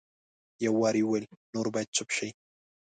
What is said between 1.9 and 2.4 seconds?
چپ شئ.